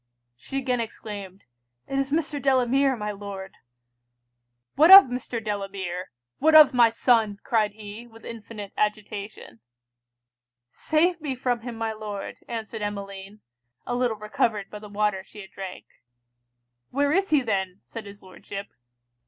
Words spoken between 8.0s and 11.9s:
with infinite agitation. 'Save me from him